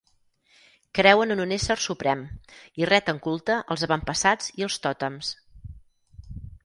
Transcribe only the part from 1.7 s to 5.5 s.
suprem i reten culte als avantpassats i als tòtems.